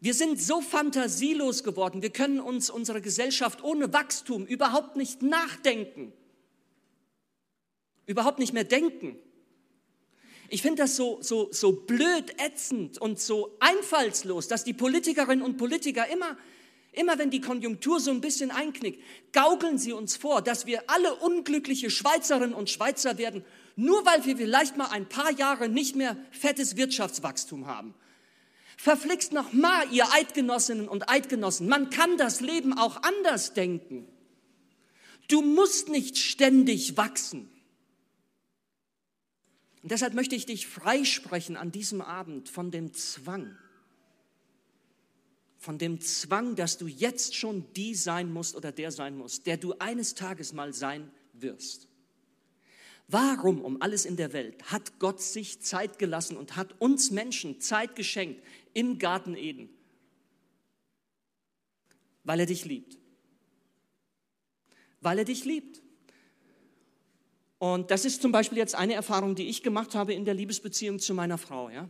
[0.00, 6.12] Wir sind so fantasielos geworden, wir können uns unsere Gesellschaft ohne Wachstum überhaupt nicht nachdenken,
[8.06, 9.16] überhaupt nicht mehr denken.
[10.48, 15.58] Ich finde das so, so, so blöd, ätzend und so einfallslos, dass die Politikerinnen und
[15.58, 16.38] Politiker immer,
[16.92, 21.14] immer wenn die Konjunktur so ein bisschen einknickt, gaukeln sie uns vor, dass wir alle
[21.16, 23.44] unglückliche Schweizerinnen und Schweizer werden,
[23.76, 27.94] nur weil wir vielleicht mal ein paar Jahre nicht mehr fettes Wirtschaftswachstum haben.
[28.78, 34.06] Verflixt noch mal, ihr Eidgenossinnen und Eidgenossen, man kann das Leben auch anders denken.
[35.28, 37.50] Du musst nicht ständig wachsen.
[39.88, 43.56] Und deshalb möchte ich dich freisprechen an diesem Abend von dem Zwang.
[45.56, 49.56] Von dem Zwang, dass du jetzt schon die sein musst oder der sein musst, der
[49.56, 51.88] du eines Tages mal sein wirst.
[53.06, 57.58] Warum um alles in der Welt hat Gott sich Zeit gelassen und hat uns Menschen
[57.58, 59.70] Zeit geschenkt im Garten Eden?
[62.24, 62.98] Weil er dich liebt.
[65.00, 65.80] Weil er dich liebt.
[67.58, 71.00] Und das ist zum Beispiel jetzt eine Erfahrung, die ich gemacht habe in der Liebesbeziehung
[71.00, 71.70] zu meiner Frau.
[71.70, 71.88] Ja?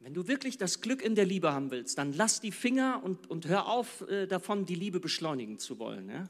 [0.00, 3.30] Wenn du wirklich das Glück in der Liebe haben willst, dann lass die Finger und,
[3.30, 6.10] und hör auf äh, davon, die Liebe beschleunigen zu wollen.
[6.10, 6.28] Ja?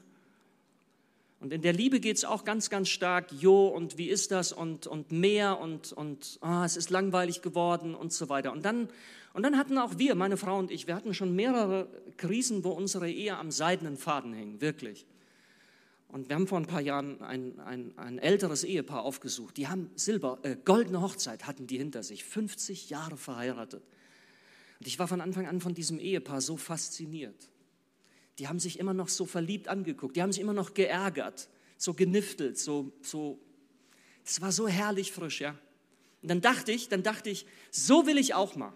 [1.39, 4.51] Und in der Liebe geht es auch ganz, ganz stark, jo, und wie ist das
[4.51, 8.51] und, und mehr und, und oh, es ist langweilig geworden und so weiter.
[8.51, 8.87] Und dann,
[9.33, 12.69] und dann hatten auch wir, meine Frau und ich, wir hatten schon mehrere Krisen, wo
[12.69, 15.05] unsere Ehe am seidenen Faden hing, wirklich.
[16.07, 19.57] Und wir haben vor ein paar Jahren ein, ein, ein älteres Ehepaar aufgesucht.
[19.57, 23.83] Die haben Silber, äh, goldene Hochzeit hatten die hinter sich, 50 Jahre verheiratet.
[24.79, 27.49] Und ich war von Anfang an von diesem Ehepaar so fasziniert.
[28.39, 31.93] Die haben sich immer noch so verliebt angeguckt, die haben sich immer noch geärgert, so
[31.93, 33.39] geniftelt, so, so.
[34.25, 35.57] Es war so herrlich frisch, ja.
[36.21, 38.73] Und dann dachte ich, dann dachte ich, so will ich auch mal.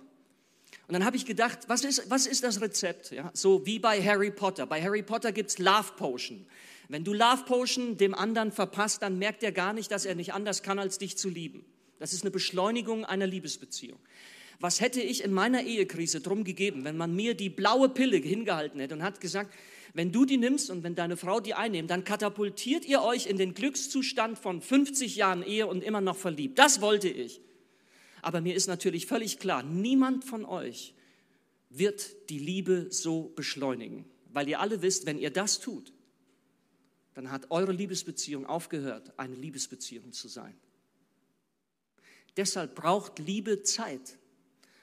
[0.88, 3.12] Und dann habe ich gedacht, was ist, was ist das Rezept?
[3.12, 4.65] Ja, so wie bei Harry Potter.
[4.65, 6.46] Bei Harry Potter gibt es Love Potion.
[6.89, 10.34] Wenn du Love Potion dem anderen verpasst, dann merkt er gar nicht, dass er nicht
[10.34, 11.63] anders kann, als dich zu lieben.
[11.99, 13.99] Das ist eine Beschleunigung einer Liebesbeziehung.
[14.60, 18.80] Was hätte ich in meiner Ehekrise drum gegeben, wenn man mir die blaue Pille hingehalten
[18.80, 19.54] hätte und hat gesagt,
[19.93, 23.38] wenn du die nimmst und wenn deine Frau die einnimmt, dann katapultiert ihr euch in
[23.38, 26.58] den Glückszustand von 50 Jahren Ehe und immer noch verliebt.
[26.58, 27.39] Das wollte ich.
[28.21, 30.95] Aber mir ist natürlich völlig klar, niemand von euch
[31.69, 35.93] wird die Liebe so beschleunigen, weil ihr alle wisst, wenn ihr das tut,
[37.13, 40.56] dann hat eure Liebesbeziehung aufgehört, eine Liebesbeziehung zu sein.
[42.38, 44.17] Deshalb braucht Liebe Zeit.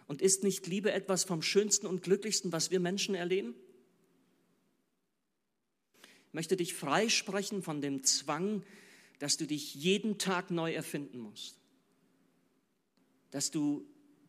[0.09, 3.55] Und ist nicht Liebe etwas vom Schönsten und Glücklichsten, was wir Menschen erleben?
[6.29, 8.63] Ich möchte dich freisprechen von dem Zwang,
[9.19, 11.59] dass du dich jeden Tag neu erfinden musst.
[13.31, 13.85] Dass du,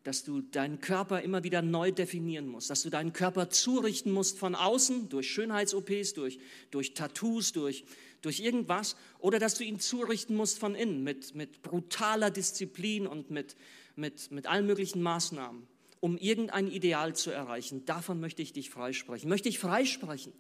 [0.08, 2.70] dass du deinen Körper immer wieder neu definieren musst.
[2.70, 6.40] Dass du deinen Körper zurichten musst von außen, durch Schönheits-OPs, durch,
[6.72, 7.84] durch Tattoos, durch,
[8.22, 8.96] durch irgendwas.
[9.20, 13.58] Oder dass du ihn zurichten musst von innen mit, mit brutaler Disziplin und mit,
[13.98, 15.68] mit, mit allen möglichen Maßnahmen,
[16.00, 17.84] um irgendein Ideal zu erreichen.
[17.84, 19.28] Davon möchte ich dich freisprechen.
[19.28, 20.32] Möchte ich freisprechen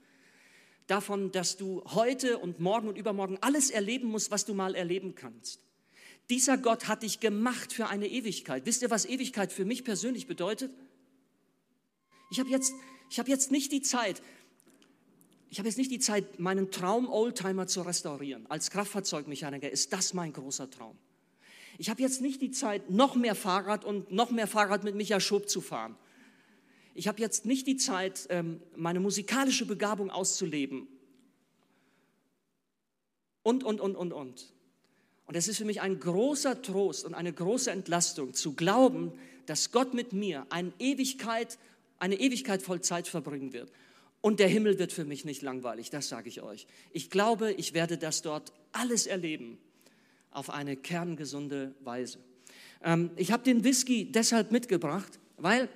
[0.88, 5.14] davon, dass du heute und morgen und übermorgen alles erleben musst, was du mal erleben
[5.14, 5.67] kannst.
[6.30, 8.66] Dieser Gott hat dich gemacht für eine Ewigkeit.
[8.66, 10.72] Wisst ihr, was Ewigkeit für mich persönlich bedeutet?
[12.30, 12.74] Ich habe jetzt,
[13.18, 14.22] habe jetzt nicht die Zeit,
[15.50, 18.46] ich habe jetzt nicht die Zeit, meinen Traum Oldtimer zu restaurieren.
[18.48, 20.98] Als Kraftfahrzeugmechaniker ist das mein großer Traum.
[21.78, 25.20] Ich habe jetzt nicht die Zeit, noch mehr Fahrrad und noch mehr Fahrrad mit Micha
[25.20, 25.96] Schob zu fahren.
[26.96, 30.88] Ich habe jetzt nicht die Zeit, ähm, meine musikalische Begabung auszuleben.
[33.44, 34.54] Und, und, und, und, und.
[35.28, 39.12] Und es ist für mich ein großer Trost und eine große Entlastung zu glauben,
[39.46, 41.58] dass Gott mit mir eine Ewigkeit,
[42.00, 43.72] eine Ewigkeit voll Zeit verbringen wird.
[44.22, 46.66] Und der Himmel wird für mich nicht langweilig, das sage ich euch.
[46.92, 49.58] Ich glaube, ich werde das dort alles erleben
[50.32, 52.20] auf eine kerngesunde Weise.
[52.84, 55.70] Ähm, ich habe den Whisky deshalb mitgebracht, weil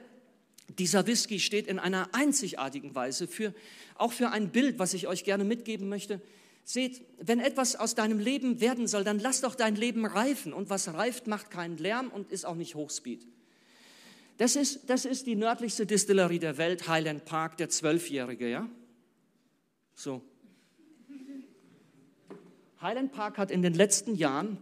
[0.80, 3.54] dieser Whisky steht in einer einzigartigen Weise für,
[3.96, 6.22] auch für ein Bild, was ich euch gerne mitgeben möchte.
[6.64, 10.54] Seht, wenn etwas aus deinem Leben werden soll, dann lass doch dein Leben reifen.
[10.54, 13.26] Und was reift, macht keinen Lärm und ist auch nicht Hochspeed.
[14.38, 18.70] Das ist, das ist die nördlichste Distillerie der Welt, Highland Park, der Zwölfjährige, ja?
[19.94, 20.22] So.
[22.82, 24.58] Highland Park hat in den letzten Jahren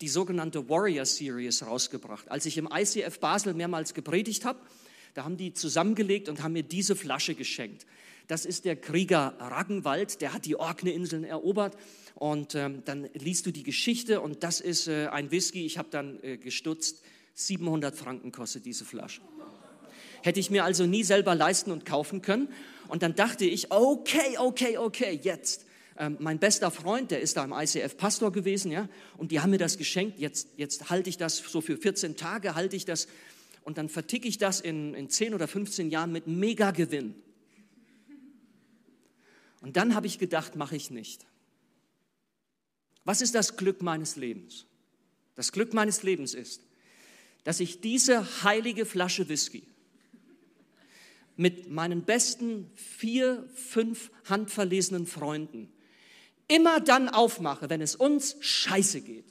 [0.00, 2.30] die sogenannte Warrior Series rausgebracht.
[2.30, 4.60] Als ich im ICF Basel mehrmals gepredigt habe,
[5.14, 7.86] da haben die zusammengelegt und haben mir diese Flasche geschenkt.
[8.28, 11.76] Das ist der Krieger Raggenwald, der hat die Orkney-Inseln erobert.
[12.14, 15.88] Und ähm, dann liest du die Geschichte und das ist äh, ein Whisky, ich habe
[15.90, 17.02] dann äh, gestutzt,
[17.34, 19.22] 700 Franken kostet diese Flasche.
[20.22, 22.48] Hätte ich mir also nie selber leisten und kaufen können.
[22.88, 25.64] Und dann dachte ich, okay, okay, okay, jetzt.
[25.96, 29.50] Ähm, mein bester Freund, der ist da im ICF Pastor gewesen, ja, und die haben
[29.50, 30.18] mir das geschenkt.
[30.18, 33.08] Jetzt, jetzt halte ich das so für 14 Tage, halte ich das
[33.62, 37.14] und dann verticke ich das in, in 10 oder 15 Jahren mit Megagewinn.
[39.60, 41.26] Und dann habe ich gedacht, mache ich nicht.
[43.04, 44.66] Was ist das Glück meines Lebens?
[45.34, 46.62] Das Glück meines Lebens ist,
[47.44, 49.62] dass ich diese heilige Flasche Whisky
[51.36, 55.72] mit meinen besten vier, fünf handverlesenen Freunden
[56.48, 59.26] immer dann aufmache, wenn es uns scheiße geht.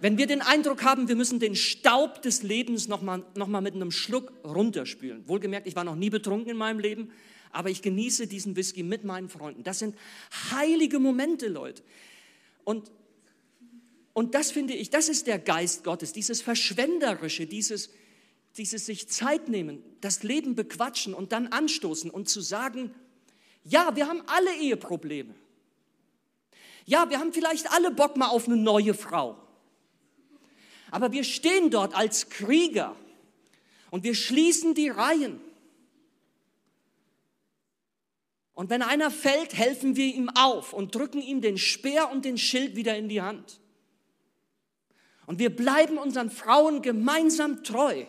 [0.00, 3.74] Wenn wir den Eindruck haben, wir müssen den Staub des Lebens nochmal noch mal mit
[3.74, 5.26] einem Schluck runterspülen.
[5.28, 7.10] Wohlgemerkt, ich war noch nie betrunken in meinem Leben,
[7.52, 9.62] aber ich genieße diesen Whisky mit meinen Freunden.
[9.62, 9.96] Das sind
[10.50, 11.82] heilige Momente, Leute.
[12.64, 12.90] Und,
[14.12, 17.90] und das finde ich, das ist der Geist Gottes, dieses Verschwenderische, dieses,
[18.56, 22.94] dieses sich Zeit nehmen, das Leben bequatschen und dann anstoßen und zu sagen,
[23.64, 25.34] ja, wir haben alle Eheprobleme.
[26.86, 29.36] Ja, wir haben vielleicht alle Bock mal auf eine neue Frau.
[30.90, 32.96] Aber wir stehen dort als Krieger
[33.90, 35.40] und wir schließen die Reihen.
[38.60, 42.36] Und wenn einer fällt, helfen wir ihm auf und drücken ihm den Speer und den
[42.36, 43.58] Schild wieder in die Hand.
[45.24, 48.04] Und wir bleiben unseren Frauen gemeinsam treu.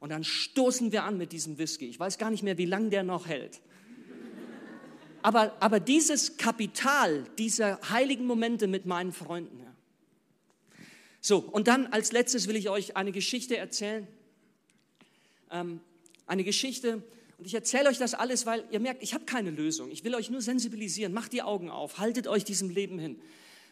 [0.00, 1.86] Und dann stoßen wir an mit diesem Whisky.
[1.86, 3.60] Ich weiß gar nicht mehr, wie lange der noch hält.
[5.22, 9.60] Aber, aber dieses Kapital, diese heiligen Momente mit meinen Freunden.
[9.60, 9.72] Ja.
[11.20, 14.08] So, und dann als letztes will ich euch eine Geschichte erzählen.
[15.52, 15.78] Ähm,
[16.26, 17.04] eine Geschichte,
[17.38, 19.90] und ich erzähle euch das alles, weil ihr merkt, ich habe keine Lösung.
[19.92, 21.12] Ich will euch nur sensibilisieren.
[21.12, 23.20] Macht die Augen auf, haltet euch diesem Leben hin.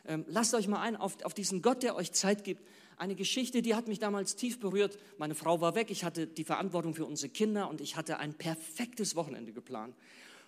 [0.07, 2.63] Ähm, lasst euch mal ein auf, auf diesen Gott, der euch Zeit gibt.
[2.97, 4.99] Eine Geschichte, die hat mich damals tief berührt.
[5.19, 8.35] Meine Frau war weg, ich hatte die Verantwortung für unsere Kinder und ich hatte ein
[8.35, 9.97] perfektes Wochenende geplant.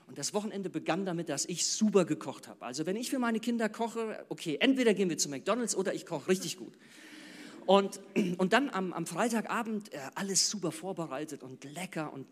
[0.06, 2.64] Und das Wochenende begann damit, dass ich super gekocht habe.
[2.64, 6.06] Also wenn ich für meine Kinder koche, okay, entweder gehen wir zu McDonald's oder ich
[6.06, 6.72] koche richtig gut.
[7.66, 8.00] Und,
[8.38, 12.26] und dann am, am Freitagabend äh, alles super vorbereitet und lecker und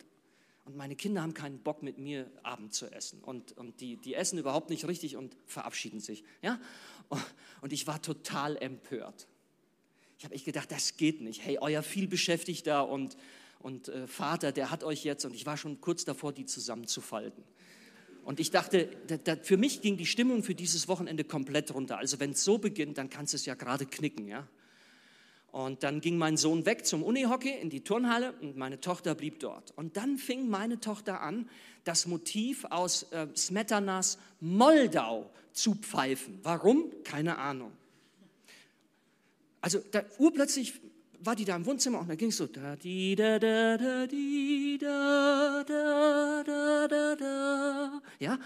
[0.66, 4.14] und meine Kinder haben keinen Bock mit mir Abend zu essen und, und die, die
[4.14, 6.24] essen überhaupt nicht richtig und verabschieden sich.
[6.42, 6.60] Ja?
[7.60, 9.28] Und ich war total empört.
[10.18, 11.44] Ich habe echt gedacht, das geht nicht.
[11.44, 13.16] Hey, euer vielbeschäftigter und,
[13.60, 17.44] und äh, Vater, der hat euch jetzt, und ich war schon kurz davor, die zusammenzufalten.
[18.24, 21.98] Und ich dachte, da, da, für mich ging die Stimmung für dieses Wochenende komplett runter.
[21.98, 24.26] Also wenn es so beginnt, dann kannst du es ja gerade knicken.
[24.26, 24.48] Ja?
[25.56, 29.40] Und dann ging mein Sohn weg zum Unihockey in die Turnhalle und meine Tochter blieb
[29.40, 29.72] dort.
[29.74, 31.48] Und dann fing meine Tochter an,
[31.84, 36.40] das Motiv aus äh, Smetanas Moldau zu pfeifen.
[36.42, 36.92] Warum?
[37.04, 37.72] Keine Ahnung.
[39.62, 40.74] Also da, urplötzlich
[41.20, 42.46] war die da im Wohnzimmer und da ging es so
[48.18, 48.38] ja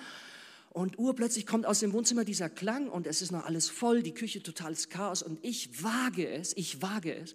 [0.71, 4.15] und urplötzlich kommt aus dem Wohnzimmer dieser Klang und es ist noch alles voll, die
[4.15, 7.35] Küche totales Chaos und ich wage es, ich wage es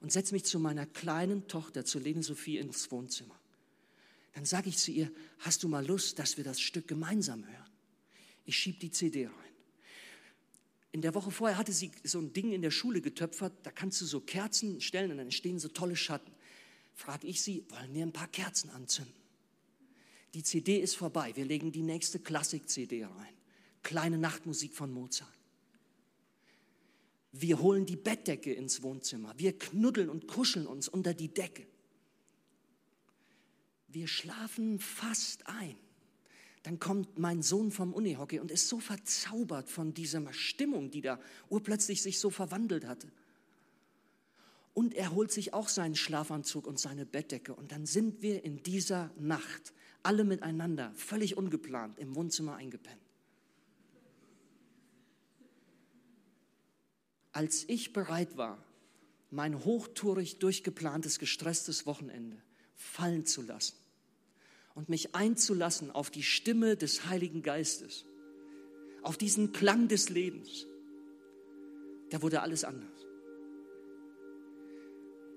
[0.00, 3.34] und setze mich zu meiner kleinen Tochter, zu Lene Sophie ins Wohnzimmer.
[4.34, 7.70] Dann sage ich zu ihr, hast du mal Lust, dass wir das Stück gemeinsam hören?
[8.44, 9.34] Ich schieb die CD rein.
[10.92, 14.00] In der Woche vorher hatte sie so ein Ding in der Schule getöpfert, da kannst
[14.02, 16.32] du so Kerzen stellen und dann entstehen so tolle Schatten.
[16.92, 19.23] Frage ich sie, wollen wir ein paar Kerzen anzünden?
[20.34, 23.34] Die CD ist vorbei, wir legen die nächste Klassik-CD rein.
[23.82, 25.30] Kleine Nachtmusik von Mozart.
[27.32, 29.34] Wir holen die Bettdecke ins Wohnzimmer.
[29.36, 31.66] Wir knuddeln und kuscheln uns unter die Decke.
[33.88, 35.76] Wir schlafen fast ein.
[36.64, 41.20] Dann kommt mein Sohn vom Unihockey und ist so verzaubert von dieser Stimmung, die da
[41.48, 43.10] urplötzlich sich so verwandelt hatte.
[44.72, 47.54] Und er holt sich auch seinen Schlafanzug und seine Bettdecke.
[47.54, 49.72] Und dann sind wir in dieser Nacht
[50.04, 53.00] alle miteinander, völlig ungeplant, im Wohnzimmer eingepennt.
[57.32, 58.62] Als ich bereit war,
[59.30, 62.36] mein hochtourig durchgeplantes, gestresstes Wochenende
[62.76, 63.76] fallen zu lassen
[64.74, 68.04] und mich einzulassen auf die Stimme des Heiligen Geistes,
[69.02, 70.66] auf diesen Klang des Lebens,
[72.10, 72.90] da wurde alles anders.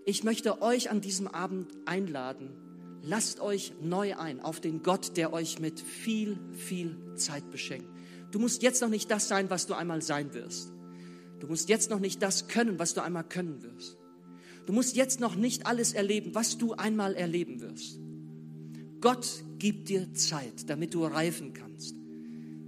[0.06, 2.67] Ich möchte euch an diesem Abend einladen,
[3.04, 7.88] lasst euch neu ein auf den Gott, der euch mit viel, viel Zeit beschenkt.
[8.32, 10.72] Du musst jetzt noch nicht das sein, was du einmal sein wirst.
[11.40, 13.98] Du musst jetzt noch nicht das können, was du einmal können wirst.
[14.66, 18.00] Du musst jetzt noch nicht alles erleben, was du einmal erleben wirst.
[19.00, 21.96] Gott gibt dir Zeit, damit du reifen kannst,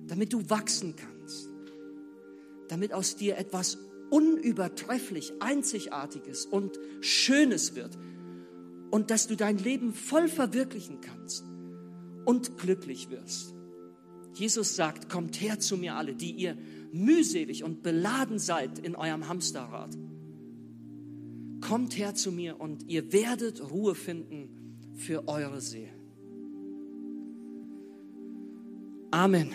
[0.08, 1.50] damit du wachsen kannst,
[2.70, 7.98] damit aus dir etwas unübertrefflich Einzigartiges und Schönes wird,
[8.92, 11.44] und dass du dein Leben voll verwirklichen kannst
[12.26, 13.54] und glücklich wirst.
[14.34, 16.58] Jesus sagt, kommt her zu mir alle, die ihr
[16.92, 19.98] mühselig und beladen seid in eurem Hamsterrad.
[21.62, 24.50] Kommt her zu mir und ihr werdet Ruhe finden
[24.96, 26.00] für eure Seelen.
[29.12, 29.52] Amen.